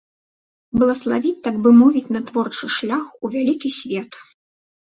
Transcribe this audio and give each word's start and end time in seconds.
Блаславіць, 0.83 1.41
так 1.47 1.59
бы 1.67 1.73
мовіць, 1.81 2.05
на 2.15 2.21
творчы 2.31 2.71
шлях 2.77 3.05
у 3.25 3.33
вялікі 3.37 3.69
свет. 3.79 4.11